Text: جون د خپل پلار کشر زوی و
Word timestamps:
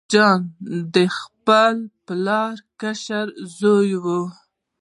جون 0.11 0.37
د 0.93 0.95
خپل 1.17 1.75
پلار 2.05 2.55
کشر 2.81 3.27
زوی 3.59 3.91
و 4.03 4.05